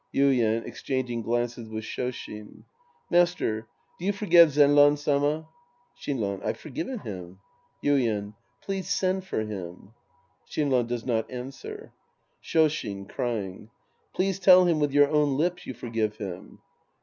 [0.15, 2.63] Yuien {exchanging glances with Sh5shin).
[3.11, 3.67] Master,
[3.99, 5.47] do you forgive Zenran Sama?
[5.95, 6.43] Shinran.
[6.43, 7.37] I've forgiven liim.
[7.83, 8.33] Yuien.
[8.63, 9.91] Please send for him.
[10.49, 11.93] (Shinran does not answer.)
[12.43, 13.69] Shoshin {crying).
[14.15, 16.57] Please tell him with your own lips you forgive him.